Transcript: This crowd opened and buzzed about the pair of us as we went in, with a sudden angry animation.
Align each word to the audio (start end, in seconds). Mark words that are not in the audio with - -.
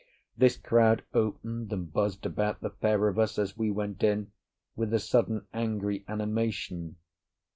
This 0.35 0.57
crowd 0.57 1.03
opened 1.13 1.71
and 1.71 1.93
buzzed 1.93 2.25
about 2.25 2.61
the 2.61 2.71
pair 2.71 3.07
of 3.07 3.19
us 3.19 3.37
as 3.37 3.55
we 3.55 3.69
went 3.69 4.01
in, 4.01 4.31
with 4.75 4.91
a 4.95 4.99
sudden 4.99 5.45
angry 5.53 6.03
animation. 6.07 6.95